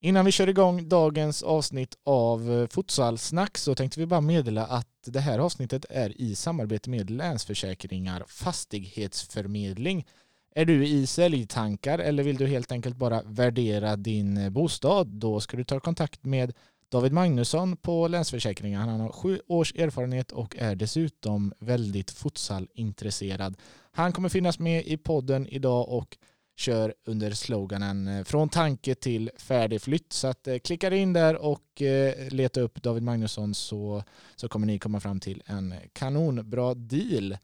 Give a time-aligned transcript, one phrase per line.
[0.00, 4.88] Innan vi kör igång dagens avsnitt av eh, Futsalsnack så tänkte vi bara meddela att
[5.06, 10.06] det här avsnittet är i samarbete med Länsförsäkringar Fastighetsförmedling.
[10.54, 15.06] Är du i säljtankar eller vill du helt enkelt bara värdera din eh, bostad?
[15.06, 16.52] Då ska du ta kontakt med
[16.88, 18.80] David Magnusson på Länsförsäkringar.
[18.80, 23.56] Han har sju års erfarenhet och är dessutom väldigt futsalintresserad.
[23.92, 26.16] Han kommer finnas med i podden idag och
[26.56, 30.12] kör under sloganen eh, från tanke till färdig flytt.
[30.12, 34.02] Så att, eh, klicka in där och eh, leta upp David Magnusson så,
[34.36, 37.36] så kommer ni komma fram till en kanonbra deal.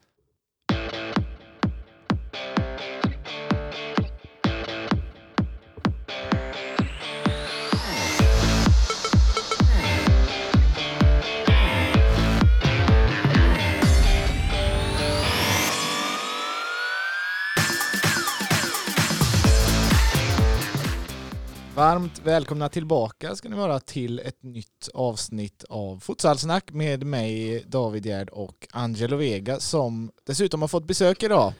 [21.93, 28.05] Varmt välkomna tillbaka ska ni vara till ett nytt avsnitt av Futsalsnack med mig David
[28.05, 31.53] Gerd och Angelo Vega som dessutom har fått besök idag.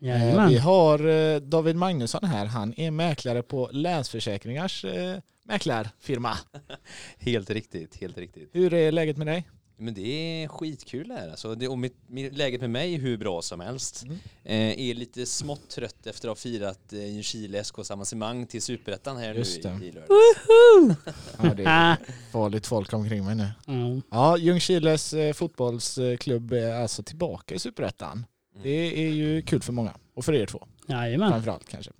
[0.00, 0.38] Jajamän.
[0.38, 2.46] Eh, Vi har eh, David Magnusson här.
[2.46, 6.36] Han är mäklare på Länsförsäkringars eh, mäklarfirma.
[7.18, 8.50] Helt riktigt, helt riktigt.
[8.52, 9.48] Hur är läget med dig?
[9.80, 11.54] Men det är skitkul det här alltså.
[11.54, 14.02] det, och mitt, mitt, läget med mig är hur bra som helst.
[14.02, 14.18] Mm.
[14.44, 19.16] Eh, är lite smått trött efter att ha firat eh, Ljungskile SKs avancemang till Superettan
[19.16, 19.84] här Just nu det.
[19.84, 20.96] i, i lördag.
[21.42, 21.96] Ja, det är
[22.32, 23.48] farligt folk omkring mig nu.
[23.66, 24.00] Ja.
[24.10, 28.12] Ja, Ljungskiles eh, fotbollsklubb är alltså tillbaka i Superettan.
[28.12, 28.62] Mm.
[28.62, 30.66] Det är ju kul för många och för er två.
[30.88, 31.30] Jajamän.
[31.30, 31.90] framförallt kanske.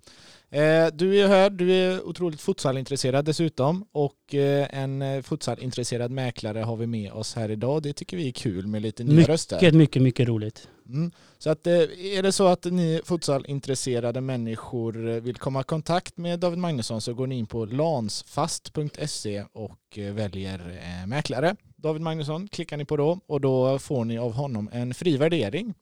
[0.51, 6.59] Eh, du är här, du är otroligt futsalintresserad dessutom och eh, en eh, futsalintresserad mäklare
[6.59, 7.83] har vi med oss här idag.
[7.83, 9.57] Det tycker vi är kul med lite nya röster.
[9.57, 10.69] Mycket, mycket, mycket roligt.
[10.89, 11.11] Mm.
[11.39, 16.59] Så att, är det så att ni futsalintresserade människor vill komma i kontakt med David
[16.59, 21.57] Magnusson så går ni in på lansfast.se och väljer mäklare.
[21.77, 25.75] David Magnusson klickar ni på då och då får ni av honom en fri värdering.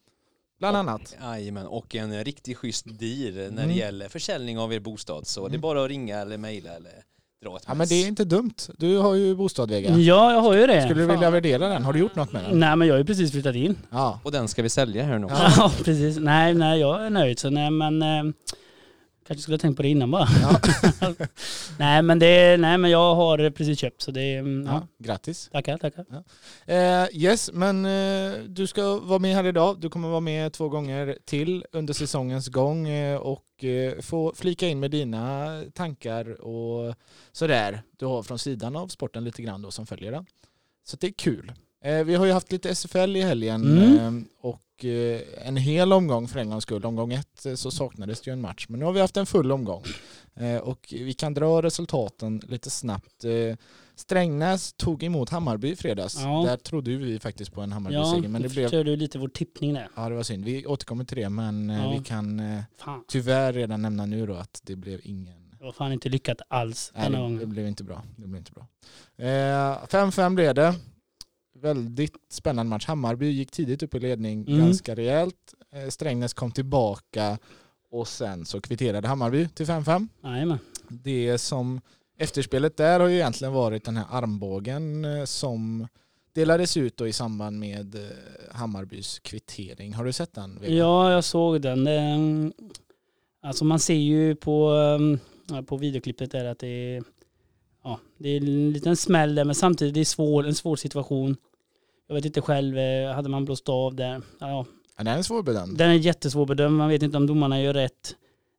[0.58, 1.16] Bland annat.
[1.22, 3.68] Jajamän, och en riktigt schysst deal när Mm.
[3.68, 5.26] det gäller försäljning av er bostad.
[5.26, 5.60] Så det är Mm.
[5.60, 6.92] bara att ringa eller mejla eller
[7.44, 7.88] dra ett Ja men mess.
[7.88, 8.54] det är inte dumt.
[8.78, 9.90] Du har ju bostad Vega.
[9.96, 10.82] Ja, jag har ju det.
[10.82, 11.16] Skulle du Fan.
[11.16, 11.84] vilja värdera den?
[11.84, 12.60] Har du gjort något med den?
[12.60, 13.76] Nej, men jag har ju precis flyttat in.
[13.90, 14.20] Ja.
[14.22, 15.36] Och den ska vi sälja här nu också.
[15.42, 15.52] Ja.
[15.56, 16.16] Ja, precis.
[16.18, 17.38] Nej, nej, jag är nöjd.
[17.38, 18.32] Så nej, men eh,
[19.26, 20.28] kanske skulle ha tänkt på det innan bara.
[20.42, 20.60] ja.
[21.78, 24.72] nej, men det, nej, men jag har precis köpt så det, mm, ja.
[24.72, 25.04] ja.
[25.04, 25.48] Grattis.
[25.52, 26.04] Tackar, tackar.
[26.66, 29.80] Eh, yes, men eh, du ska vara med här idag.
[29.80, 34.68] Du kommer vara med två gånger till under säsongens gång eh, och eh, få flika
[34.68, 36.94] in med dina tankar och
[37.32, 40.26] sådär du har från sidan av sporten lite grann då som följer den.
[40.84, 41.52] Så det är kul.
[41.86, 44.16] Eh, vi har ju haft lite SFL i helgen Mm.
[44.18, 46.84] eh, och eh, en hel omgång för en gångs skull.
[46.84, 49.52] Omgång ett så saknades det ju en match men nu har vi haft en full
[49.52, 49.82] omgång.
[50.62, 53.24] Och vi kan dra resultaten lite snabbt.
[53.94, 56.20] Strängnäs tog emot Hammarby i fredags.
[56.22, 56.44] Ja.
[56.46, 58.74] Där trodde vi faktiskt på en Ja, Hammarby-seger men det blev...
[58.74, 59.88] ju lite vår tippning där.
[59.96, 60.44] Ja det var synd.
[60.44, 61.90] Vi återkommer till det men Ja.
[61.98, 62.42] vi kan
[62.78, 65.50] Fan, tyvärr redan nämna nu då att det blev ingen...
[65.58, 67.50] det var fan inte lyckat alls Nej, denna det, det gången.
[67.50, 68.02] blev inte bra.
[68.16, 68.66] Det blev inte bra.
[69.16, 70.74] Eh, 5-5 blev det.
[71.60, 72.86] Väldigt spännande match.
[72.86, 74.58] Hammarby gick tidigt upp i ledning Mm.
[74.60, 75.54] ganska rejält.
[75.72, 77.38] Eh, Strängnäs kom tillbaka
[77.90, 80.08] och sen så kvitterade Hammarby till 5-5.
[80.24, 80.58] Jajamän.
[80.88, 81.80] Det som
[82.18, 85.88] efterspelet där har ju egentligen varit den här armbågen eh, som
[86.32, 88.00] delades ut då i samband med eh,
[88.50, 89.94] Hammarbys kvittering.
[89.94, 90.58] Har du sett den?
[90.60, 90.74] Vega?
[90.74, 92.52] Ja, jag såg den.
[93.42, 97.02] Alltså man ser ju på, ehm, på videoklippet där att det är,
[97.86, 101.36] ja, det är en liten smäll där men samtidigt det är svår, en svår situation.
[102.08, 104.22] Jag vet inte själv, eh, hade man blåst av där?
[104.40, 104.64] Ja,
[104.98, 105.78] Ja, den är svårbedömd.
[105.78, 108.14] den är jättesvår bedömd, man vet inte om domarna gör rätt.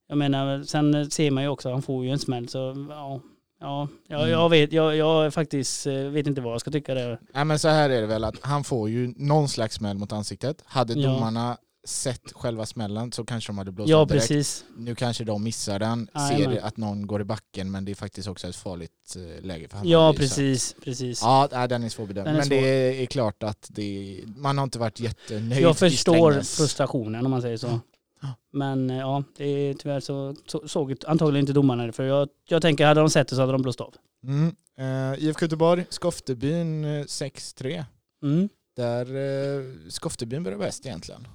[0.09, 2.57] Jag menar, sen ser man ju också han får ju en smäll så
[2.89, 3.21] ja,
[3.59, 4.29] ja, ja Mm.
[4.29, 7.19] jag vet, jag, jag faktiskt eh, vet inte vad jag ska tycka där.
[7.33, 10.11] Nej men så här är det väl att han får ju någon slags smäll mot
[10.11, 10.63] ansiktet.
[10.65, 14.27] Hade domarna sett själva smällen så kanske de hade blåst Ja, direkt.
[14.27, 14.65] precis.
[14.77, 16.55] Nu kanske de missar den, Jajamän.
[16.55, 19.67] ser att någon går i backen men det är faktiskt också ett farligt eh, läge
[19.67, 19.91] för Hammarby.
[19.91, 21.21] Ja, precis, precis.
[21.21, 22.27] Ja, nej, den är svårbedömd.
[22.27, 22.55] Den är men svår.
[22.55, 27.41] det är klart att det, man har inte varit jättenöjd Jag förstår frustrationen om man
[27.41, 27.79] säger så.
[28.21, 28.33] Ja.
[28.53, 31.91] Men eh, ja, det är tyvärr så, så såg antagligen inte domarna det.
[31.91, 33.95] För jag, jag tänker, hade de sett det så hade de blåst av.
[34.23, 34.55] Mm.
[34.79, 37.85] Uh, IFK Göteborg, Skoftebyn eh, 6-3.
[38.23, 38.49] Mm.
[38.75, 41.27] Där uh, Skoftebyn började bäst egentligen.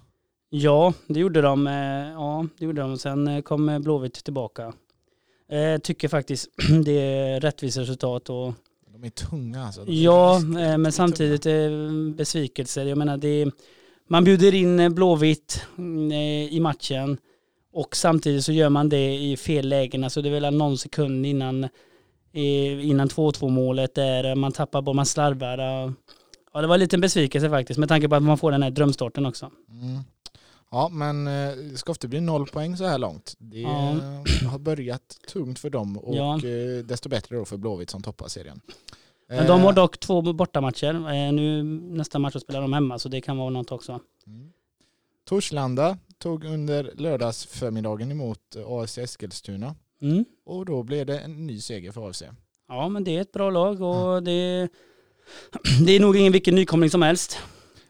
[0.54, 1.66] Ja, det gjorde de.
[1.66, 1.72] eh,
[2.12, 2.98] Ja, det gjorde de.
[2.98, 4.72] Sen eh, kom eh, Blåvitt tillbaka.
[5.82, 6.48] Tycker faktiskt
[6.84, 8.54] det är rättvist resultat och
[8.92, 9.84] De är tunga alltså.
[9.84, 10.40] De ja,
[10.78, 11.46] men samtidigt
[12.16, 12.84] besvikelser.
[12.84, 13.50] Jag menar det
[14.08, 16.12] man bjuder in Blåvitt mm,
[16.52, 17.18] i matchen
[17.72, 20.04] och samtidigt så gör man det i fel lägen.
[20.04, 21.68] Alltså det är väl någon sekund innan
[22.32, 25.58] innan 2-2 målet där man tappar boll, man slarvar.
[26.54, 28.70] Ja, det var en liten besvikelse faktiskt med tanke på att man får den här
[28.70, 29.50] drömstarten också.
[29.70, 30.00] Mm.
[30.72, 33.34] Ja, men eh, Skofte blir noll poäng så här långt.
[33.38, 33.90] Det Ja.
[33.90, 36.34] eh, har börjat tungt för dem och Ja.
[36.36, 38.60] eh, desto bättre då för Blåvitt som toppar serien.
[39.28, 41.32] Men de har dock två bortamatcher.
[41.32, 41.62] Nu
[41.96, 44.00] nästa match spelar de hemma så det kan vara något också.
[44.26, 44.52] Mm.
[45.24, 50.24] Torslanda tog under lördagsförmiddagen emot AFC Eskilstuna Mm.
[50.46, 52.22] och då blev det en ny seger för AFC.
[52.68, 54.68] Ja men det är ett bra lag och det,
[55.86, 57.38] det är nog ingen vilken nykomling som helst.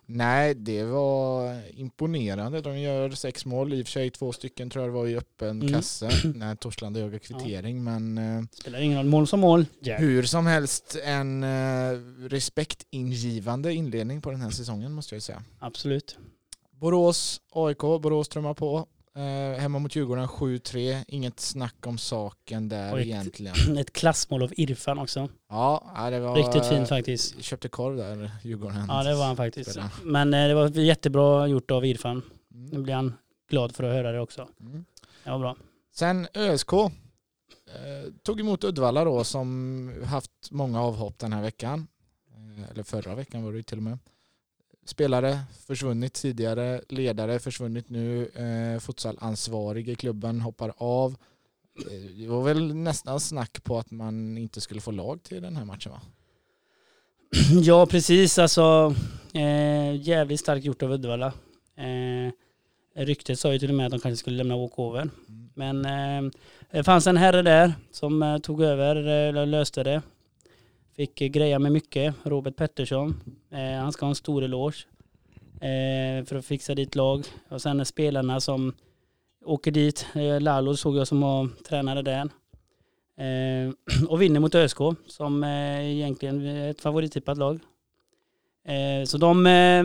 [0.07, 2.61] Nej, det var imponerande.
[2.61, 5.17] De gör sex mål, i och för sig två stycken tror jag det var i
[5.17, 5.73] öppen Mm.
[5.73, 7.85] kasse när Torslanda jagar kvittering.
[7.85, 9.67] Men eh, Spelar ingen roll, mål som mål.
[9.81, 9.97] Ja.
[9.97, 15.43] hur som helst en eh, respektingivande inledning på den här säsongen måste jag säga.
[15.59, 16.17] Absolut.
[16.71, 18.87] Borås, AIK, Borås trummar på.
[19.17, 21.05] Eh, hemma mot Djurgården 7-3.
[21.09, 23.76] Inget snack om saken där ett- egentligen.
[23.79, 25.29] Ett klassmål av Irfan också.
[25.49, 26.37] Ja, det var...
[26.37, 27.43] Riktigt fint faktiskt.
[27.43, 28.85] Köpte korv där, Djurgården.
[28.88, 29.70] Ja det var han faktiskt.
[29.70, 29.91] Spelare.
[30.05, 32.23] Men eh, det var jättebra gjort av Irfan.
[32.49, 32.82] Nu Mm.
[32.82, 33.14] blir han
[33.50, 34.49] glad för att höra det också.
[34.61, 34.85] Mm.
[35.25, 35.56] Det var bra.
[35.94, 36.91] Sen ÖSK eh,
[38.23, 41.87] tog emot Uddevalla då som haft många avhopp den här veckan.
[42.35, 43.99] Eh, eller förra veckan var det ju till och med.
[44.84, 51.17] Spelare försvunnit tidigare, ledare försvunnit nu, eh, futsalansvarig i klubben hoppar av.
[51.90, 55.56] Eh, Det var väl nästan snack på att man inte skulle få lag till den
[55.56, 56.00] här matchen va?
[57.62, 58.94] Ja precis alltså.
[59.34, 61.32] Eh, jävligt starkt gjort av Uddevalla.
[61.76, 62.32] Eh,
[63.05, 65.00] ryktet sa ju till och med att de kanske skulle lämna walkover.
[65.02, 65.50] Mm.
[65.55, 66.31] Men eh,
[66.70, 68.96] det fanns en herre där som eh, tog över,
[69.37, 70.02] eh, löste det.
[70.97, 73.21] Fick greja med mycket, Robert Pettersson.
[73.50, 74.87] Eh, han ska ha en stor eloge
[75.55, 77.25] eh, för att fixa dit lag.
[77.49, 78.75] Och sen är spelarna som
[79.44, 80.06] åker dit.
[80.15, 82.29] Eh, Lalo såg jag som var tränare där.
[83.19, 83.73] Eh,
[84.09, 87.61] och vinner mot ÖSK som eh, egentligen är ett favorittippat lag.
[88.65, 89.85] Eh, så de, eh,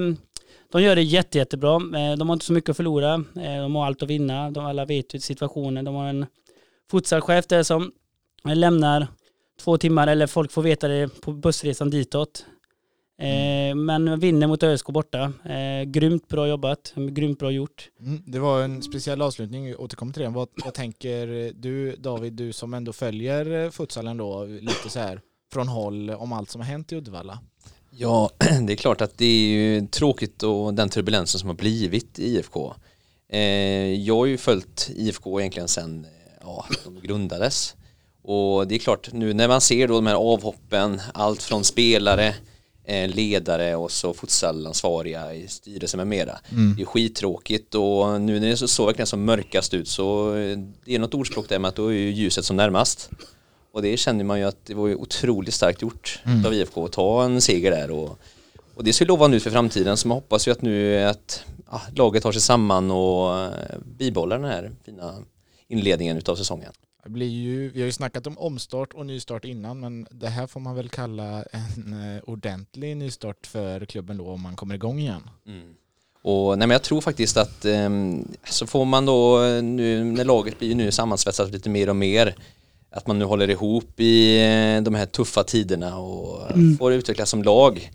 [0.71, 1.75] de gör det jätte, jättebra.
[1.75, 3.13] Eh, de har inte så mycket att förlora.
[3.13, 4.51] Eh, de har allt att vinna.
[4.51, 5.85] De alla vet ju situationen.
[5.85, 6.25] De har en
[6.91, 7.91] futsalchef där som
[8.43, 9.07] lämnar
[9.57, 12.45] två timmar, eller folk får veta det på bussresan ditåt.
[13.19, 15.33] Eh, men vinner mot ÖSK borta.
[15.45, 17.89] Eh, grymt bra jobbat, grymt bra gjort.
[17.99, 20.33] Mm, det var en speciell avslutning, vi återkommer till den.
[20.33, 25.21] Vad, vad tänker du David, du som ändå följer eh, futsalen då, lite så här
[25.53, 27.39] från håll om allt som har hänt i Uddevalla?
[27.89, 28.31] Ja,
[28.67, 32.37] det är klart att det är ju tråkigt och den turbulensen som har blivit i
[32.37, 32.73] IFK.
[33.29, 33.39] Eh,
[33.93, 36.07] jag har ju följt IFK egentligen sedan
[36.41, 37.75] ja, de grundades.
[38.29, 42.35] Och det är klart, nu när man ser då de här avhoppen, allt från spelare,
[42.85, 46.39] eh, ledare och så futsalansvariga i styrelsen med mera.
[46.75, 50.57] Det är skittråkigt och nu när det så, så verkligen som mörkast ut så eh,
[50.85, 53.09] det är något ordspråk där med att då är ju ljuset som närmast.
[53.71, 56.91] Och det känner man ju att det var ju otroligt starkt gjort av IFK att
[56.91, 58.19] ta en seger där och,
[58.75, 61.81] och det ser lovande ut för framtiden så man hoppas ju att nu att ja,
[61.95, 63.51] laget tar sig samman och eh,
[63.97, 65.13] bibehåller den här fina
[65.67, 66.71] inledningen utav säsongen.
[67.07, 70.47] Det blir ju, vi har ju snackat om omstart och nystart innan men det här
[70.47, 74.99] får man väl kalla en eh, ordentlig nystart för klubben då om man kommer igång
[74.99, 75.21] igen.
[76.21, 77.89] Och nej, men jag tror faktiskt att eh,
[78.49, 82.35] så får man då eh, nu när laget blir nu sammansvetsat lite mer och mer
[82.89, 87.29] att man nu håller ihop i eh, de här tuffa tiderna och eh, får utvecklas
[87.29, 87.91] som lag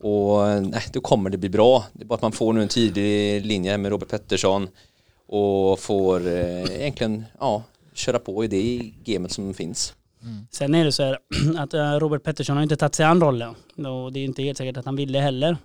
[0.00, 1.84] och nej, då kommer det bli bra.
[1.92, 4.68] Det är bara att man får nu en tydlig linje med Robert Pettersson
[5.26, 7.62] och får eh, egentligen ja,
[8.02, 9.94] köra på i det gamet som finns.
[10.22, 10.46] Mm.
[10.50, 11.18] Sen är det så här
[11.58, 13.54] att eh, Robert Pettersson har inte tagit sig an rollen.
[13.86, 15.56] Och det är inte helt säkert att han ville heller.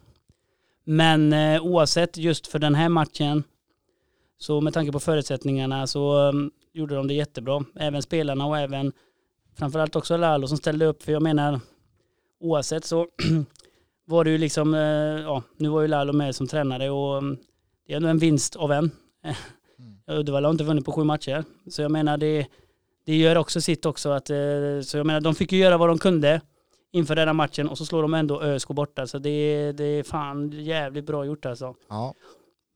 [0.84, 3.44] Men eh, oavsett just för den här matchen
[4.38, 7.64] så med tanke på förutsättningarna så um, gjorde de det jättebra.
[7.76, 8.94] Även spelarna och även
[9.58, 11.04] framförallt också Lalo som ställde upp.
[11.04, 11.60] För jag menar
[12.40, 13.08] oavsett så
[14.06, 14.82] var det ju liksom, eh,
[15.22, 17.38] ja nu var ju Lalo med som tränare och um,
[17.88, 18.92] det är ändå en vinst av en.
[20.12, 21.44] Uddevalla har inte vunnit på sju matcher.
[21.70, 22.48] Så jag menar det,
[23.06, 24.10] det gör också sitt också.
[24.10, 24.38] Att, eh,
[24.84, 26.42] så jag menar de fick ju göra vad de kunde
[26.92, 29.08] inför den här matchen och så slår de ändå ÖSK borta.
[29.08, 31.76] Så det, det är fan jävligt bra gjort alltså.
[31.90, 32.14] Ja,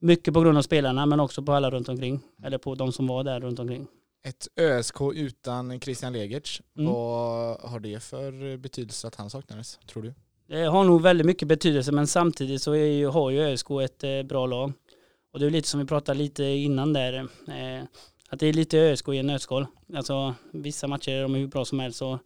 [0.04, 2.20] Mycket på grund av spelarna men också på alla runt omkring.
[2.44, 3.88] Eller på de som var där runt omkring.
[4.28, 6.94] ett ÖSK utan Christian Legertz, Mm.
[6.94, 10.14] vad har det för betydelse att han saknades, tror du?
[10.48, 14.24] Det har nog väldigt mycket betydelse men samtidigt så ju, har ju ÖSK ett eh,
[14.24, 14.74] bra lag.
[15.32, 17.14] Och det är lite som vi pratade lite innan där.
[17.48, 17.84] Eh,
[18.30, 19.68] att det är lite ÖSK i en nötskal.
[19.96, 22.20] Alltså vissa matcher är de hur bra som helst så,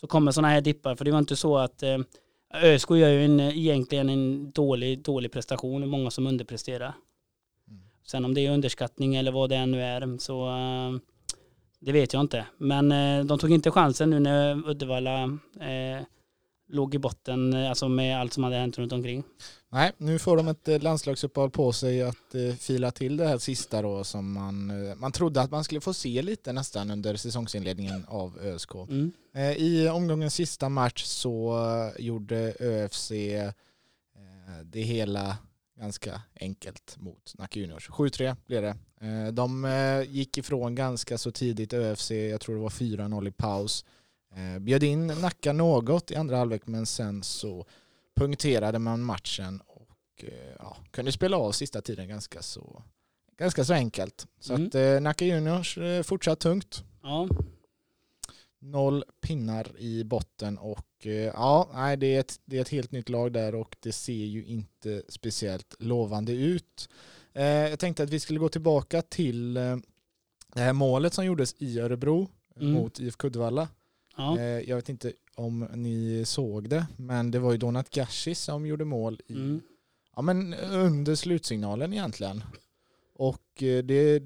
[0.00, 0.94] så kommer sådana här dippar.
[0.94, 1.98] För det var inte så att eh,
[2.54, 5.82] ÖSK gör ju en, egentligen en dålig, dålig prestation.
[5.82, 6.94] Är många som underpresterar.
[7.68, 7.82] Mm.
[8.06, 11.00] Sen om det är underskattning eller vad det än nu är så, eh,
[11.80, 12.46] Det vet jag inte.
[12.56, 15.22] Men eh, de tog inte chansen nu när Uddevalla
[15.60, 16.02] eh,
[16.68, 19.24] låg i botten, eh, alltså med allt som hade hänt runt omkring.
[19.68, 23.38] Nej, nu får de ett eh, landslagsuppehåll på sig att eh, fila till det här
[23.38, 28.04] sista då som man, man trodde att man skulle få se lite nästan under säsongsinledningen
[28.08, 28.74] av ÖSK.
[28.74, 29.12] Mm.
[29.56, 31.60] I omgångens sista match så
[31.98, 33.12] gjorde ÖFC
[34.64, 35.36] det hela
[35.80, 37.88] ganska enkelt mot Nacka Juniors.
[37.90, 38.76] 7-3 blev det.
[39.30, 39.66] De
[40.08, 43.84] gick ifrån ganska så tidigt ÖFC, jag tror det var 4-0 i paus.
[44.34, 47.66] Eh, Bjöd in Nacka något i andra halvlek men sen så
[48.16, 52.82] punkterade man matchen och eh, ja, kunde spela av sista tiden ganska så,
[53.38, 54.26] ganska så enkelt.
[54.40, 54.66] Så Mm.
[54.66, 56.84] att eh, Nacka Juniors eh, fortsatt tungt.
[57.02, 57.28] Ja,
[58.60, 62.92] Noll pinnar i botten och eh, ja, nej, det, är ett, det är ett helt
[62.92, 66.88] nytt lag där och det ser ju inte speciellt lovande ut.
[67.32, 69.76] Eh, jag tänkte att vi skulle gå tillbaka till eh,
[70.54, 72.28] det här målet som gjordes i Örebro
[72.60, 72.72] Mm.
[72.72, 73.68] mot IFK Uddevalla.
[74.18, 74.38] Ja.
[74.38, 78.66] Eh, jag vet inte om ni såg det, men det var ju Donat Gashi som
[78.66, 79.60] gjorde mål i, Mm.
[80.16, 82.44] ja, men under slutsignalen egentligen.
[83.14, 84.22] Och eh, det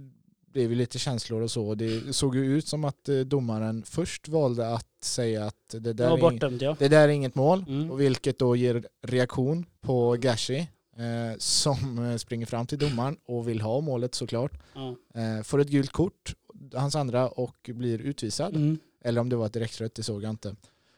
[0.53, 1.75] blev ju lite känslor och så.
[1.75, 6.17] Det såg ju ut som att eh, domaren först valde att säga att det där,
[6.17, 6.77] är, bortdömt ja.
[6.79, 7.65] det där är inget mål.
[7.69, 7.91] Mm.
[7.91, 10.59] Och vilket då ger reaktion på Gashi
[10.97, 14.53] eh, som springer fram till domaren och vill ha målet såklart.
[14.75, 14.97] ja.
[15.15, 16.35] Eh, får ett gult kort,
[16.75, 18.57] hans andra, och blir utvisad.
[18.57, 18.79] Mm.
[19.05, 20.57] Eller om det var ett direktrött, det såg jag inte.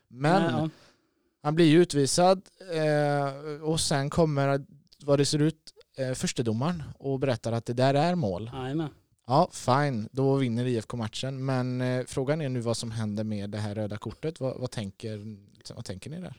[0.08, 0.68] Men Nej, ja.
[1.42, 2.42] han blir ju utvisad
[2.73, 4.64] eh, och sen kommer,
[5.04, 8.50] vad det ser ut, eh, förstedomaren och berättar att det där är mål.
[8.54, 8.88] Jajamän.
[9.26, 11.44] Ja, fine, då vinner IFK matchen.
[11.44, 14.40] Men eh, frågan är nu vad som händer med det här röda kortet.
[14.40, 15.37] Vad, vad, tänker,
[15.75, 16.34] vad tänker ni där?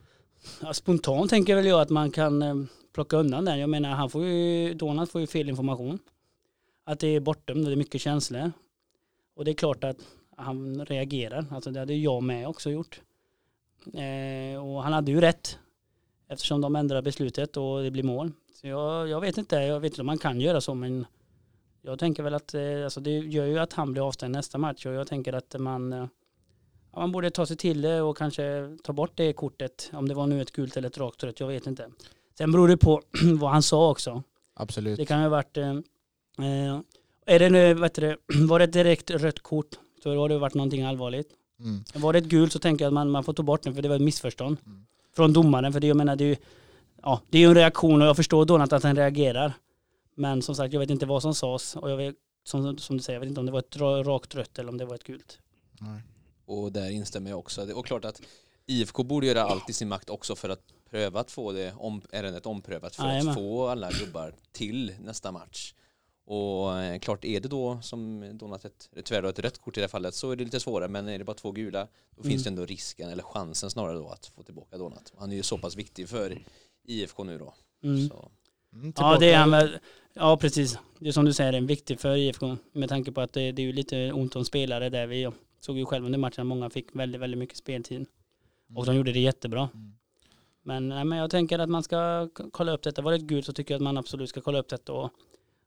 [0.61, 2.55] Ja, spontant tänker väl jag att man kan eh,
[2.93, 3.59] plocka undan den.
[3.59, 5.99] Jag menar, han får ju, Donald får ju fel information.
[6.83, 8.51] Att det är och det är mycket känslor.
[9.35, 9.97] Och det är klart att
[10.35, 11.45] han reagerar.
[11.51, 13.01] Alltså det hade jag med också gjort.
[13.93, 15.59] Eh, och han hade ju rätt.
[16.27, 18.31] Eftersom de ändrar beslutet och det blir mål.
[18.53, 21.05] Så jag, jag vet inte, jag vet inte om man kan göra så men
[21.81, 24.85] jag tänker väl att eh, alltså det gör ju att han blir avstängd nästa match
[24.85, 26.07] och jag tänker att man eh,
[26.95, 29.89] man borde ta sig till det och kanske ta bort det kortet.
[29.93, 31.89] Om det var nu ett gult eller ett rakt rött, jag vet inte.
[32.37, 33.01] Sen beror det på
[33.39, 34.23] vad han sa också.
[34.53, 34.97] Absolut.
[34.97, 35.69] Det kan ju ha varit, eh,
[36.39, 36.79] eh,
[37.25, 39.79] är det nu, vet du, var det ett direkt rött kort
[40.13, 41.29] så har det varit någonting allvarligt.
[41.59, 41.83] Mm.
[41.93, 43.81] Var det ett gult så tänker jag att man, man får ta bort den för
[43.81, 44.57] det var ett missförstånd.
[44.65, 44.85] Mm.
[45.15, 46.35] Från domaren, för det, jag menar, det är ju
[47.01, 49.53] ja, det är ju en reaktion och jag förstår Donat att han reagerar.
[50.15, 53.03] Men som sagt, jag vet inte vad som sades och jag vet, som, som du
[53.03, 54.95] säger, jag vet inte om det var ett ra- rakt rött eller om det var
[54.95, 55.39] ett gult.
[55.79, 56.01] Nej.
[56.45, 57.73] Och där instämmer jag också.
[57.73, 58.21] Och klart att
[58.65, 62.01] IFK borde göra allt i sin makt också för att pröva att få det om,
[62.11, 63.27] ärendet omprövat för Jajamän.
[63.29, 65.73] att få alla gubbar till nästa match.
[66.27, 69.79] Och eh, klart är det då som Donat ett, tyvärr då ett rött kort i
[69.79, 72.21] det här fallet så är det lite svårare men är det bara två gula då
[72.21, 72.31] Mm.
[72.31, 75.13] finns det ändå risken eller chansen snarare då att få tillbaka Donat.
[75.17, 76.37] Han är ju så pass viktig för
[76.83, 77.53] IFK nu då.
[77.83, 78.09] Mm.
[78.09, 78.31] Så.
[78.73, 79.77] Mm, Ja, det är han väl.
[80.13, 80.77] Ja, precis.
[80.99, 83.61] Det är som du säger, en viktig för IFK med tanke på att det, det
[83.61, 85.07] är ju lite ont om spelare där.
[85.07, 88.05] Vi såg ju själv under matchen att många fick väldigt, väldigt mycket speltid.
[88.75, 89.69] Och de gjorde det jättebra.
[89.73, 89.95] Mm.
[90.63, 93.01] Men, nej, men jag tänker att man ska kolla upp detta.
[93.01, 94.93] Var det ett gult så tycker jag att man absolut ska kolla upp detta.
[94.93, 95.11] Och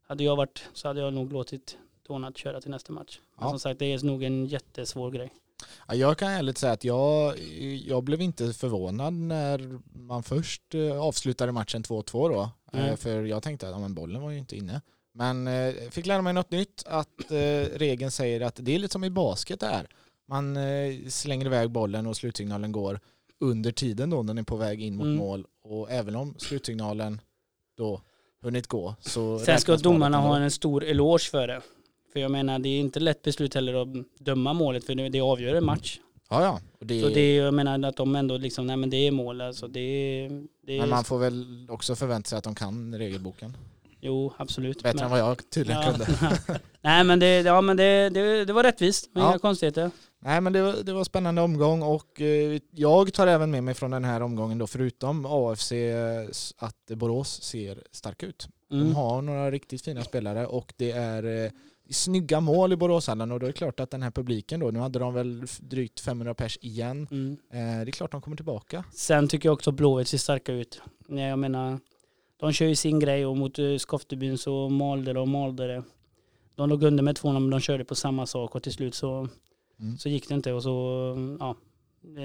[0.08, 3.20] hade jag varit så hade jag nog låtit Donat köra till nästa match.
[3.36, 3.50] Men Ja.
[3.50, 5.32] som sagt, det är nog en jättesvår grej.
[5.88, 7.38] Ja, jag kan ärligt säga att jag,
[7.86, 12.40] jag blev inte förvånad när man först eh, avslutade matchen 2-2 då.
[12.72, 12.96] Eh, Mm.
[12.96, 14.80] För jag tänkte att ja, men bollen var ju inte inne.
[15.12, 17.08] Men eh, fick lära mig något nytt, att
[17.74, 19.88] regeln säger att det är lite som i basket där.
[20.28, 20.56] Man
[21.08, 23.00] slänger iväg bollen och slutsignalen går
[23.40, 25.16] under tiden då när den är på väg in mot Mm.
[25.16, 25.46] mål.
[25.62, 27.20] Och även om slutsignalen
[27.76, 28.02] då
[28.42, 31.60] hunnit gå så Sen ska domarna ha en stor eloge för det.
[32.12, 35.20] För jag menar, det är inte lätt beslut heller att döma målet för det, det
[35.20, 35.98] avgör en match.
[36.30, 36.60] Ja, ja.
[36.80, 39.10] Och det, Så det är, jag menar att de ändå liksom, nej men det är
[39.10, 39.68] mål alltså.
[39.68, 43.56] Det är, det är men man får väl också förvänta sig att de kan regelboken.
[44.00, 44.82] jo absolut.
[44.82, 46.06] Bättre men, än vad jag tydligen ja, kunde.
[46.80, 49.28] nej men, det, ja, men det, det, det var rättvist, Ja.
[49.28, 49.90] inga konstigheter.
[50.20, 53.64] Nej men det var, det var en spännande omgång och eh, jag tar även med
[53.64, 58.48] mig från den här omgången då förutom AFC eh, att Borås ser starka ut.
[58.70, 58.84] Mm.
[58.84, 61.50] De har några riktigt fina spelare och det är eh,
[61.90, 64.78] snygga mål i Boråshallen och då är det klart att den här publiken då, nu
[64.78, 67.08] hade de väl drygt 500 pers igen.
[67.10, 67.36] Mm.
[67.50, 68.84] Det är klart de kommer tillbaka.
[68.92, 70.80] Sen tycker jag också Blåvitt ser starka ut.
[71.06, 71.78] Nej, Jag menar,
[72.36, 75.82] de kör ju sin grej och mot Skoftebyn så malde de och malde det.
[76.54, 79.28] De låg under med 2 men de körde på samma sak och till slut så,
[79.80, 79.98] Mm.
[79.98, 81.56] så gick det inte och så, ja,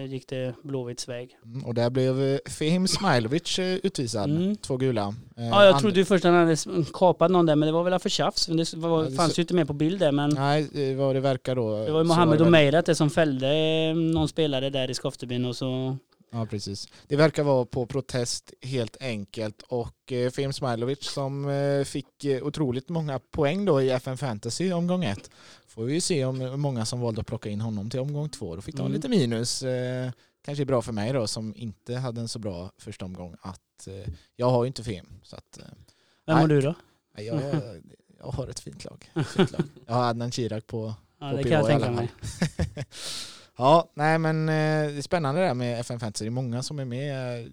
[0.07, 1.37] gick det Blåvitts väg.
[1.45, 4.29] Mm, och där blev eh, Fehim Smailovic eh, utvisad.
[4.29, 4.55] Mm.
[4.55, 5.15] Två gula.
[5.37, 7.83] Eh, Ja, jag trodde ju först att han hade kapat någon där men det var
[7.83, 8.45] väl för tjafs.
[8.45, 11.85] Det var, fanns ju inte med på bild där men Nej, vad det verkar då.
[11.85, 15.55] det var ju Mohamed Omeirat det som fällde eh, någon spelare där i Skoftebyn och
[15.55, 15.97] så
[16.33, 16.87] Ja, precis.
[17.07, 19.61] Det verkar vara på protest helt enkelt.
[19.67, 24.71] Och eh, Fehim Smailovic som eh, fick eh, otroligt många poäng då i FN Fantasy
[24.71, 25.29] omgång ett.
[25.67, 28.55] Får vi ju se om många som valde att plocka in honom till omgång två.
[28.55, 28.93] Då fick de Mm.
[28.93, 29.63] lite minus.
[29.63, 30.11] Eh,
[30.45, 34.13] kanske bra för mig då som inte hade en så bra första omgång att eh,
[34.35, 35.19] jag har ju inte Fehim.
[35.23, 35.63] Så att, eh,
[36.25, 36.73] Vem har du då?
[37.17, 37.41] nej, jag,
[38.19, 39.11] jag har ett fint lag.
[39.35, 39.61] Fint lag.
[39.85, 42.11] Jag har Adnan Chirac på Ja, på det PH kan jag tänka mig.
[43.57, 46.25] ja, nej men eh, det är spännande det där med FN Fantasy.
[46.25, 47.41] Det är många som är med.
[47.43, 47.51] Jag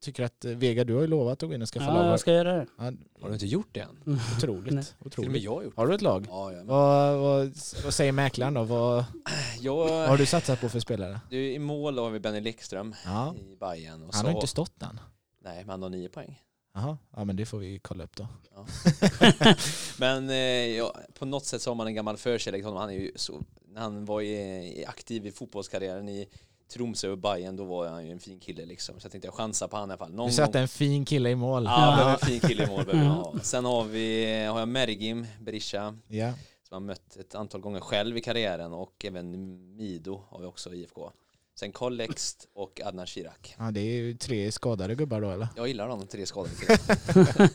[0.00, 2.06] tycker att eh, Vega, du har ju lovat att gå in och skaffa Ja, lag.
[2.12, 2.66] jag ska göra det.
[2.78, 2.84] Ja,
[3.20, 3.98] Har du inte gjort det än?
[4.04, 4.18] Nej.
[4.36, 4.68] otroligt.
[4.86, 5.42] Till otroligt.
[5.42, 6.26] jag har gjort Har du ett lag?
[6.30, 6.62] Ja, ja.
[6.64, 7.52] Vad, vad,
[7.84, 8.64] vad säger mäklaren då?
[8.64, 11.20] Vad, vad har Jag, du satsat på för spelare?
[11.30, 14.46] du, I mål har vi Benny Lekström Ja, i Bayern och han så, har inte
[14.46, 15.00] stått än.
[15.44, 16.40] Nej, men han har nio poäng.
[16.74, 18.28] Jaha, ja men det får vi kolla upp då.
[19.98, 20.36] Men eh,
[20.76, 22.80] ja, på något sätt så har man en gammal förkärlek till honom.
[22.80, 23.42] Han är ju så,
[23.76, 24.32] när han var i,
[24.80, 26.28] i aktiv i fotbollskarriären i
[26.72, 29.00] Tromsö och Bayern då var han ju en fin kille liksom.
[29.00, 30.12] Så jag tänkte jag chansa på han i alla fall.
[30.14, 31.64] Någon Du satte en fin kille i mål.
[31.64, 32.12] Ja, Ja.
[32.12, 33.34] en fin kille i mål behöver ha.
[33.42, 36.32] Sen har vi har jag Mergim Berisha Ja.
[36.68, 39.30] som har mött ett antal gånger själv i karriären och även
[39.76, 41.10] Mido har vi också i IFK.
[41.58, 43.54] Sen Karl Lext och Adnan Shirak.
[43.58, 45.48] ja, det är ju tre skadade gubbar då eller?
[45.56, 47.50] Jag gillar de tre skadade killarna.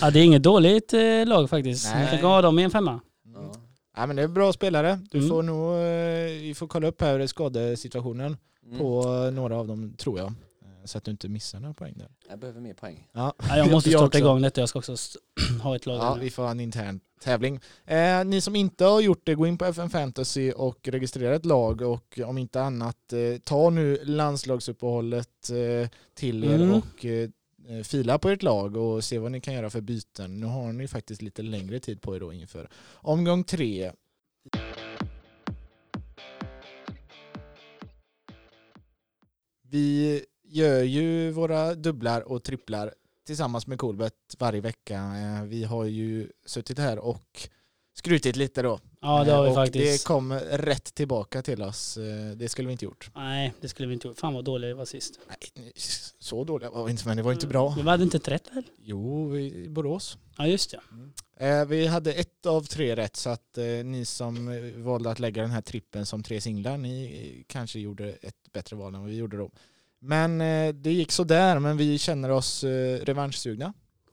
[0.00, 1.94] Ja, det är inget dåligt eh, lag faktiskt.
[1.94, 2.02] Nej.
[2.12, 3.00] Jag kan ha dem i en femma.
[3.34, 3.54] Ja.
[3.96, 5.00] Ja men det är bra spelare.
[5.10, 5.30] Du Mm.
[5.30, 8.36] får nog, eh, vi får kolla upp här skadesituationen
[8.66, 8.78] Mm.
[8.78, 10.26] på eh, några av dem tror jag.
[10.26, 10.32] Eh,
[10.84, 12.08] Så att du inte missar några poäng där.
[12.30, 13.08] Jag behöver mer poäng.
[13.12, 14.60] Ja, Ja, jag måste starta igång detta.
[14.60, 14.96] Jag ska också
[15.62, 15.96] ha ett lag.
[15.96, 17.60] Ja, vi får ha en intern tävling.
[17.84, 21.44] Eh, ni som inte har gjort det, gå in på FN Fantasy och registrera ett
[21.44, 26.72] lag och om inte annat, eh, ta nu landslagsuppehållet eh, till er Mm.
[26.74, 27.28] och eh,
[27.68, 30.40] Eh, fila på ert lag och se vad ni kan göra för byten.
[30.40, 33.92] Nu har ni faktiskt lite längre tid på er då inför omgång tre.
[39.62, 42.94] Vi gör ju våra dubblar och tripplar
[43.26, 44.94] tillsammans med Kolbett varje vecka.
[44.96, 47.48] Eh, vi har ju suttit här och
[47.98, 48.80] skrutit lite då.
[49.00, 50.04] Ja, det har vi Eh, och faktiskt.
[50.04, 51.96] det kom rätt tillbaka till oss.
[51.96, 53.10] Eh, Det skulle vi inte gjort.
[53.14, 54.18] Nej, det skulle vi inte gjort.
[54.18, 55.18] Fan vad dålig det var sist.
[55.28, 55.72] Nej,
[56.18, 57.74] så dåliga var vi inte, men det var inte bra.
[57.76, 58.64] Vi hade inte ett rätt eller?
[58.78, 60.18] Jo, i Borås.
[60.38, 60.80] Ja, just det.
[61.46, 65.50] Eh, Vi hade ett av tre rätt så att ni som valde att lägga den
[65.50, 69.36] här trippen som tre singlar, ni kanske gjorde ett bättre val än vad vi gjorde
[69.36, 69.50] då.
[69.98, 70.38] Men
[70.82, 72.64] det gick så där, men vi känner oss
[73.02, 73.72] revanschsugna.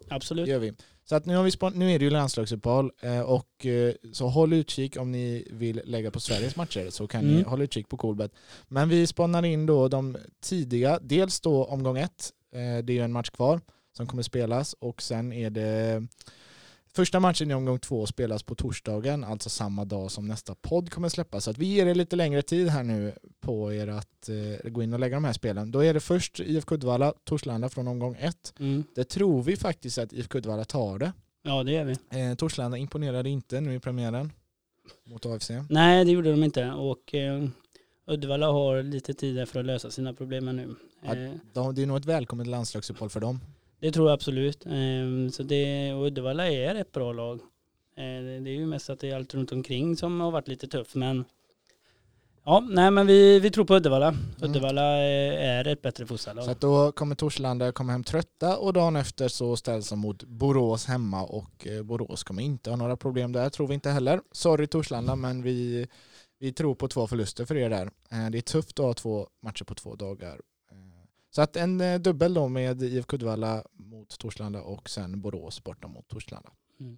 [0.09, 0.47] Det Absolut.
[0.47, 0.73] gör vi.
[1.05, 4.27] Så att nu, har vi spon- nu är det ju landslagsuppehåll eh, och eh, så
[4.27, 7.45] håll utkik om ni vill lägga på Sveriges matcher så kan ni Mm.
[7.45, 8.31] hålla utkik på Colbet.
[8.67, 13.01] Men vi spannar in då de tidiga, dels då omgång ett, eh, det är ju
[13.03, 13.61] en match kvar
[13.97, 16.07] som kommer spelas och sen är det
[16.95, 21.09] första matchen i omgång två spelas på torsdagen, alltså samma dag som nästa podd kommer
[21.09, 21.43] släppas.
[21.43, 24.83] Så att vi ger er lite längre tid här nu på er att eh, gå
[24.83, 25.71] in och lägga de här spelen.
[25.71, 28.53] Då är det först IFK Uddevalla, Torslanda från omgång ett.
[28.59, 28.83] Mm.
[28.95, 31.13] Det tror vi faktiskt att IFK Uddevalla tar det.
[31.43, 31.95] Ja, det gör vi.
[32.21, 34.31] Eh, Torslanda imponerade inte nu i premiären
[35.05, 35.51] mot AFC.
[35.69, 36.71] Nej, det gjorde de inte.
[36.71, 37.43] Och eh,
[38.07, 40.75] Uddevalla har lite tid där för att lösa sina problem nu.
[41.05, 41.15] Ja.
[41.15, 43.39] Eh, De, det är nog ett välkommet landslagsuppehåll för dem.
[43.83, 44.65] Det tror jag absolut.
[44.65, 47.39] Eh, så det, och Uddevalla är ett bra lag.
[47.97, 50.67] Eh, det, är ju mest att det är allt runt omkring som har varit lite
[50.67, 50.95] tufft.
[50.95, 51.25] Men
[52.45, 54.15] ja, nej men vi, vi tror på Uddevalla.
[54.41, 56.49] Uddevalla eh, är ett bättre Så fotbollslag.
[56.49, 60.85] att då kommer Torslanda komma hem trötta och dagen efter så ställs de mot Borås
[60.85, 64.21] hemma och eh, Borås kommer inte ha några problem där, tror vi inte heller.
[64.31, 65.87] Sorry Torslanda, men vi,
[66.39, 67.89] vi tror på två förluster för er där.
[68.29, 70.41] Det är tufft att ha två matcher på två dagar.
[71.33, 75.63] Eh, Så att en eh, dubbel då med IFK Uddevalla mot Torslanda och sen Borås
[75.63, 76.49] borta mot Torslanda.
[76.79, 76.97] Mm.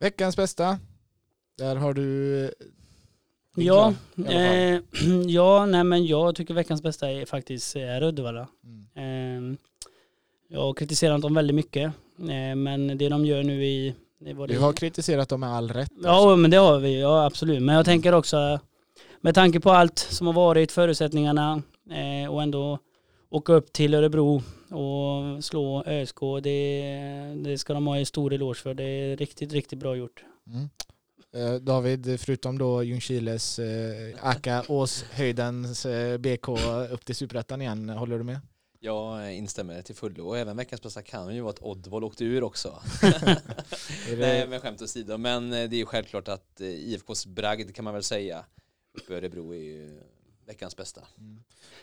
[0.00, 0.78] Veckans bästa.
[1.58, 2.44] Där har du...
[2.44, 2.50] eh,
[3.56, 4.80] Ja, klar, eh,
[5.26, 8.48] ja, nej men jag tycker veckans bästa är faktiskt är Uddevalla.
[8.64, 8.86] Mm.
[8.94, 9.21] Eh,
[10.52, 11.92] jag har kritiserat dem väldigt mycket.
[12.18, 13.94] Eh, men det de gör nu i...
[14.18, 15.90] Det Du har kritiserat dem med all rätt.
[16.02, 17.00] Ja, men det har vi.
[17.00, 17.62] Ja, absolut.
[17.62, 18.60] Men jag tänker också,
[19.20, 22.78] med tanke på allt som har varit, förutsättningarna eh, och ändå
[23.30, 26.82] åka upp till Örebro och slå ÖSK, det,
[27.44, 28.74] det ska de ha en stor eloge för.
[28.74, 30.24] Det är riktigt, riktigt bra gjort.
[30.46, 30.68] Mm.
[31.34, 36.48] Eh, David, förutom då Ljungskiles eh, Aka Åshöjdens eh, BK
[36.90, 38.40] upp till Superettan igen, håller du med?
[38.84, 42.42] Jag instämmer till fullo och även veckans bästa kan ju vara att Oddvall åkte ur
[42.42, 42.68] också.
[43.02, 47.74] Är Nej men skämt åsido, men eh, det är ju självklart att eh, IFKs bragd
[47.74, 48.44] kan man väl säga
[48.92, 50.00] uppe Örebro är ju
[50.46, 51.00] veckans bästa.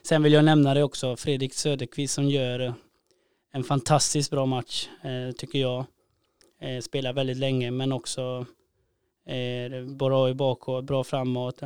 [0.01, 2.73] Sen vill jag nämna det också, Fredrik Söderqvist som gör eh,
[3.51, 4.89] en fantastiskt bra match,
[5.37, 5.85] tycker jag.
[6.83, 8.45] Spelar väldigt länge men också
[9.85, 11.61] bra i bakåt, bra framåt.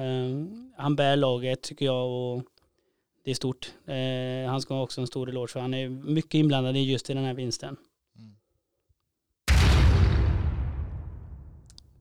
[0.78, 2.44] Han bär laget tycker jag och
[3.24, 3.74] det är stort.
[3.86, 7.10] Eh, han ska ha också en stor eloge för han är mycket inblandad i just
[7.10, 7.78] i den här vinsten.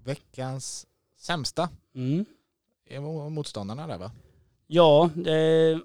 [0.04, 0.87] veckans
[1.18, 2.24] sämsta Mm.
[2.88, 4.11] är mo- motståndarna där va?
[4.66, 5.80] Ja, det,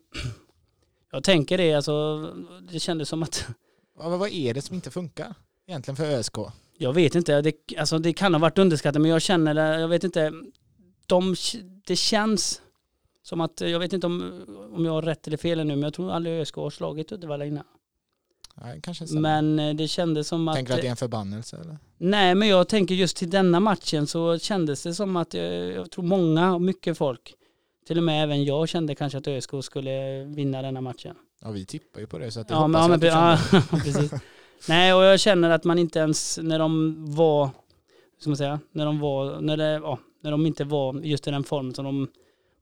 [1.12, 1.74] jag tänker det.
[1.74, 2.18] Alltså,
[2.72, 3.48] det kändes som att
[3.94, 5.36] Vad, vad är det som inte funkar
[5.68, 6.36] egentligen för ÖSK?
[6.78, 9.88] Jag vet inte, det, alltså det kan ha varit underskattat men jag känner det, jag
[9.88, 10.34] vet inte,
[11.06, 11.36] de,
[11.88, 12.62] det känns
[13.28, 15.94] som att, jag vet inte om, om jag har rätt eller fel nu men jag
[15.94, 17.64] tror aldrig ÖSK har slagit Uddevalla innan.
[18.56, 19.20] Nej, kanske så.
[19.20, 21.78] Men eh, det kändes som att, Tänker du att det är en förbannelse eller?
[21.98, 26.04] nej men jag tänker just till denna matchen så kändes det som att jag, tror
[26.04, 27.34] många, mycket folk,
[27.88, 31.16] till och med även jag kände kanske att ÖSK skulle vinna denna matchen.
[31.42, 33.00] Ja vi tippar ju på det så att det Ja men, ja, men,
[33.72, 34.12] ja, precis.
[34.68, 38.60] Nej och jag känner att man inte ens när de var, hur ska man säga,
[38.72, 41.86] när de var, när, det, ja, när de inte var just i den formen som
[41.86, 42.08] de,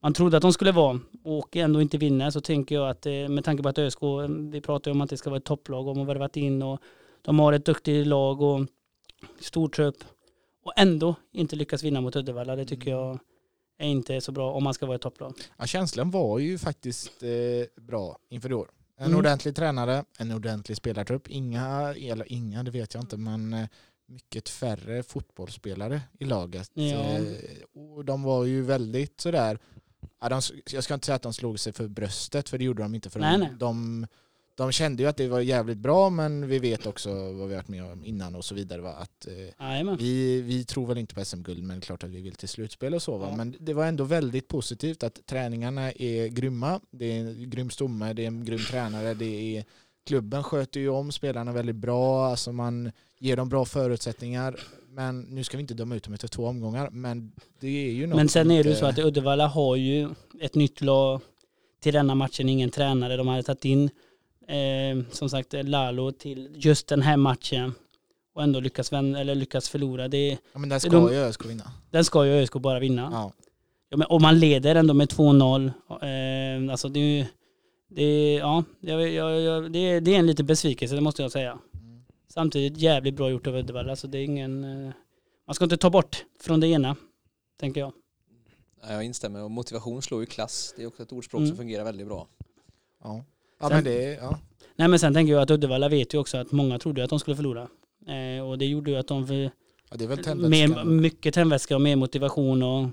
[0.05, 3.27] man trodde att de skulle vara och ändå inte vinner så tänker jag att eh,
[3.29, 5.45] med tanke på att ÖSK, eh, vi pratar ju om att det ska vara ett
[5.45, 6.79] topplag och de har värvat in och
[7.21, 8.67] de har ett duktigt lag och
[9.39, 9.95] stor trupp
[10.65, 12.55] och ändå inte lyckas vinna mot Uddevalla.
[12.55, 13.19] Det tycker jag
[13.79, 15.33] är inte så bra om man ska vara ett topplag.
[15.57, 18.69] Ja, känslan var ju faktiskt eh, bra inför i år.
[18.97, 19.17] En Mm.
[19.19, 21.27] ordentlig tränare, en ordentlig spelartrupp.
[21.29, 23.67] Inga, eller inga, det vet jag inte, men eh,
[24.07, 26.71] mycket färre fotbollsspelare i laget.
[26.73, 26.83] Ja.
[26.83, 27.23] Eh,
[27.95, 29.59] och de var ju väldigt sådär,
[30.25, 32.83] ja, de, jag ska inte säga att de slog sig för bröstet, för det gjorde
[32.83, 33.09] de inte.
[33.09, 33.55] För Nej, de, nej.
[33.59, 34.07] De,
[34.55, 37.47] de kände ju att det var jävligt bra, men vi vet också vad vi har
[37.47, 38.81] varit med om innan och så vidare.
[38.81, 38.93] Va?
[38.93, 42.49] Att, eh, vi, vi tror väl inte på SM-guld men klart att vi vill till
[42.49, 43.17] slutspel och så.
[43.17, 43.27] Va?
[43.29, 43.35] Ja.
[43.35, 46.79] Men det var ändå väldigt positivt att träningarna är grymma.
[46.91, 49.13] Det är en grym stomme, det är en grym tränare.
[49.13, 49.65] Det är,
[50.05, 52.27] klubben sköter ju om spelarna väldigt bra.
[52.27, 54.59] Alltså man ger dem bra förutsättningar.
[54.95, 56.89] Men nu ska vi inte döma ut dem efter två omgångar.
[56.91, 60.09] Men det är ju något Men sen är det ju så att Uddevalla har ju
[60.41, 61.21] ett nytt lag
[61.81, 63.17] till denna matchen, ingen tränare.
[63.17, 63.89] De hade tagit in
[64.47, 67.73] eh, som sagt Lalo till just den här matchen
[68.35, 70.07] och ändå lyckas, vän, eller lyckas förlora.
[70.07, 71.71] Det, Ja, men där ska de- ju ÖSK vinna.
[71.91, 73.09] den ska ju ÖSK bara vinna.
[73.11, 73.31] Ja.
[73.89, 75.71] Ja, men, och man leder ändå med 2-0.
[76.65, 77.27] Eh, alltså det
[77.89, 81.59] det ja, jag, jag, jag, det, det är en liten besvikelse, det måste jag säga.
[82.25, 82.29] Mm.
[82.33, 84.63] Samtidigt jävligt bra gjort av Uddevalla, så det är ingen...
[84.63, 84.91] Eh,
[85.47, 86.95] man ska inte ta bort från det ena,
[87.59, 87.91] tänker jag.
[88.81, 90.73] Ja, Jag instämmer och motivation slår ju klass.
[90.77, 91.47] Det är också ett ordspråk Mm.
[91.49, 92.27] som fungerar väldigt bra.
[93.03, 93.23] Ja.
[93.59, 94.39] Ja, Sen- men det, ja.
[94.75, 97.19] Nej men sen tänker jag att Uddevalla vet ju också att många trodde att de
[97.19, 97.67] skulle förlora.
[98.07, 99.51] Eh, och det gjorde ju att de för,
[99.89, 101.01] ja, det är väl mer, tändvätskan.
[101.01, 102.87] mycket tändvätska och mer motivation och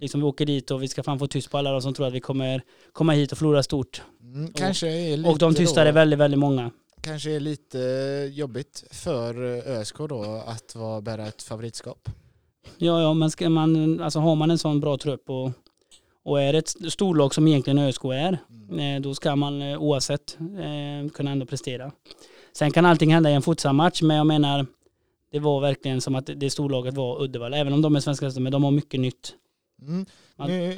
[0.00, 2.06] liksom vi åker dit och vi ska fan få tyst på alla de som tror
[2.06, 2.62] att vi kommer
[2.92, 4.02] komma hit och förlora stort.
[4.22, 6.70] Mm, kanske är lite Och de tystade då- väldigt, väldigt många.
[7.08, 7.78] Kanske är lite
[8.32, 12.08] jobbigt för ÖSK då att vara, bära ett favoritskap.
[12.78, 15.50] Ja, ja, men ska man, alltså har man en sån bra trupp och,
[16.24, 18.38] och är ett storlag som egentligen ÖSK är,
[18.70, 18.96] Mm.
[18.96, 21.92] eh, då ska man eh, oavsett eh, kunna ändå prestera.
[22.52, 24.66] Sen kan allting hända i en futsal-match, men jag menar,
[25.32, 28.52] det var verkligen som att det storlaget var Uddevalla, även om de är svenska men
[28.52, 29.34] de har mycket nytt.
[29.82, 30.06] Mm.
[30.36, 30.76] Nu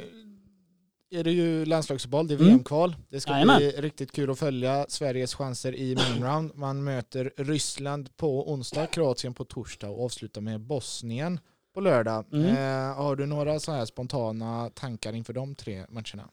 [1.11, 2.47] är det ju landslagsboll, det är Mm.
[2.47, 2.95] VM-kval.
[3.09, 3.57] Det ska Jajamän.
[3.57, 6.51] bli riktigt kul att följa Sveriges chanser i main round.
[6.55, 11.39] Man möter Ryssland på onsdag, Kroatien på torsdag och avslutar med Bosnien
[11.73, 12.25] på lördag.
[12.33, 12.45] Mm.
[12.45, 16.29] Eh, har du några så här spontana tankar inför de tre matcherna?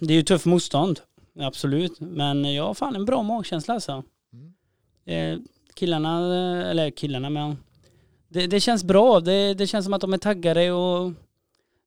[0.00, 1.00] Det är ju tufft motstånd,
[1.40, 4.02] absolut, men jag har fan en bra magkänsla alltså.
[4.32, 4.52] Mm.
[5.04, 5.38] Eh,
[5.74, 7.56] killarna, eh, eller killarna men
[8.28, 9.20] det, det känns bra.
[9.20, 11.12] Det, det känns som att de är taggade och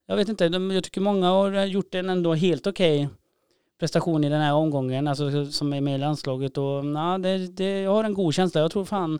[0.07, 3.09] jag vet inte, jag tycker många har gjort en ändå helt okej
[3.79, 7.81] prestation i den här omgången, alltså som är med i landslaget och na, det, det,
[7.81, 8.61] jag har en god känsla.
[8.61, 9.19] Jag tror fan,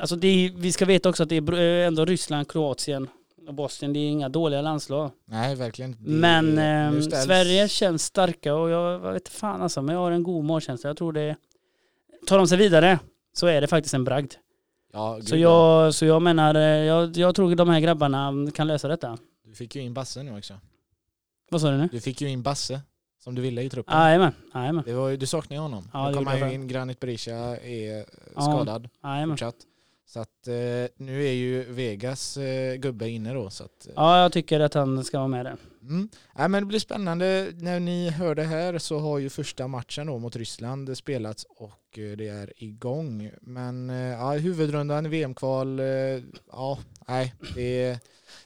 [0.00, 3.08] alltså det, vi ska veta också att det är br- ändå Ryssland, Kroatien
[3.48, 5.10] och Bosnien, det är inga dåliga landslag.
[5.24, 5.96] Nej, verkligen.
[6.00, 10.10] Men eh, Sverige känns starka och jag, jag vet inte fan alltså, men jag har
[10.10, 10.90] en god magkänsla.
[10.90, 11.36] Jag tror det,
[12.26, 12.98] tar de sig vidare
[13.32, 14.32] så är det faktiskt en bragd.
[14.92, 18.88] Ja, Så jag, så jag menar, eh, jag, jag tror de här grabbarna kan lösa
[18.88, 19.18] detta.
[19.46, 20.54] Du fick ju in Basse nu också.
[21.50, 21.88] Vad sa du nu?
[21.92, 22.80] Du fick ju in Basse
[23.18, 23.98] som du ville i truppen.
[23.98, 25.88] Jajamän, jajamän, Det var du saknar ju honom.
[25.92, 28.40] Ja, nu gjorde han ju in, Granit Berisha är Ja.
[28.42, 29.36] skadad jajamän.
[29.36, 29.56] fortsatt.
[30.08, 30.54] Så att eh,
[30.96, 33.50] nu är ju Vegas eh, gubbe inne då.
[33.50, 35.56] Så att, eh, Ja, jag tycker att han ska vara med där.
[35.82, 36.08] Mm.
[36.36, 37.52] Ja, men det blir spännande.
[37.54, 41.98] När ni hör det här så har ju första matchen då mot Ryssland spelats och
[41.98, 43.30] eh, det är igång.
[43.40, 45.86] Men eh, ja, huvudrundan, VM-kval, eh,
[46.52, 46.78] ja,
[47.08, 47.98] nej, det,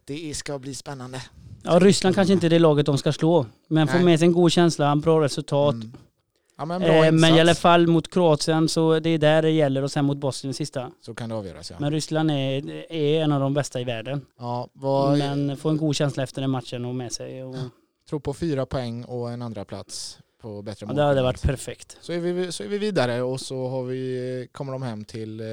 [0.04, 1.22] det ska bli spännande.
[1.62, 3.46] Ja, Ryssland kanske inte är det laget de ska slå.
[3.68, 4.04] Men Nej.
[4.04, 5.74] med sig en god känsla, en bra resultat.
[5.74, 5.92] Mm.
[6.56, 9.50] Ja, men bra Eh, men i alla fall mot Kroatien så det är där det
[9.50, 10.90] gäller och sen mot Bosnien sista.
[11.00, 11.76] Så kan det avgöras ja.
[11.80, 14.26] Men Ryssland är, är en av de bästa i världen.
[14.38, 17.44] ja vad, Men få en god känsla efter den matchen och med sig.
[17.44, 17.56] Och,
[18.08, 21.98] Tror på fyra poäng och en andra plats på bättre ja, det hade varit perfekt.
[22.00, 25.40] Så är, vi, så är vi vidare och så har vi, kommer de hem till,
[25.40, 25.46] eh,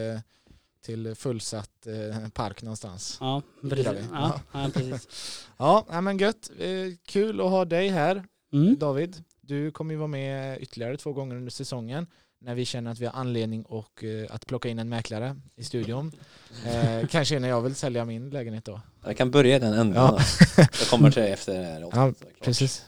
[0.88, 3.18] till fullsatt eh, park någonstans.
[3.20, 3.88] Ja, precis.
[4.14, 5.08] Ja, ja, precis.
[5.58, 6.50] Ja, men gött.
[6.60, 6.70] Eh,
[7.08, 8.24] Kul att ha dig här
[8.54, 8.78] Mm.
[8.80, 9.24] David.
[9.42, 12.08] Du kommer ju vara med ytterligare två gånger under säsongen
[12.42, 15.64] när vi känner att vi har anledning och, eh, att plocka in en mäklare i
[15.64, 16.12] studion.
[16.66, 18.82] Eh, kanske när jag vill sälja min lägenhet då.
[19.06, 20.12] Jag kan börja i den änden Ja.
[20.12, 20.20] då.
[20.58, 21.82] Jag kommer till det efter det här.
[21.94, 22.14] Ja.
[22.42, 22.86] Precis.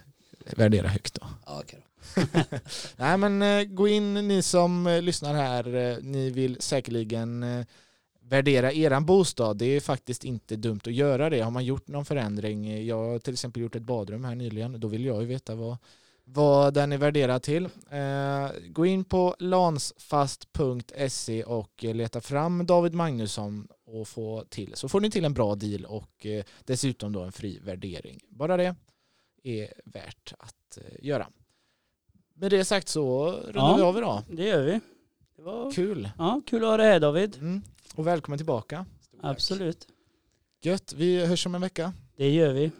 [0.56, 1.28] Värdera högt då.
[1.46, 1.86] Ja, okej då.
[2.96, 5.98] Nej men eh, gå in ni som eh, lyssnar här.
[6.02, 7.46] Ni vill säkerligen
[8.30, 9.58] värdera eran bostad.
[9.58, 11.42] Det är faktiskt inte dumt att göra det.
[11.42, 14.88] Har man gjort någon förändring, jag har till exempel gjort ett badrum här nyligen, då
[14.88, 15.78] vill jag ju veta vad,
[16.24, 17.66] vad den är värderad till.
[17.90, 24.90] Eh, gå in på lansfast.se och eh, leta fram David Magnusson och få till, så
[24.90, 28.20] får ni till en bra deal och eh, dessutom då en fri värdering.
[28.30, 28.76] Bara det
[29.44, 31.28] är värt att eh, göra.
[32.34, 33.76] Med det sagt så rundar Ja.
[33.78, 34.22] vi av idag.
[34.32, 34.80] Det gör vi.
[35.36, 36.10] Det var Kul.
[36.18, 37.38] ja, kul att ha dig här David.
[37.38, 37.62] Mm.
[38.00, 38.86] Och välkommen tillbaka.
[39.22, 39.88] Absolut.
[40.62, 41.94] Gött, vi hörs om en vecka.
[42.18, 42.72] Det gör vi.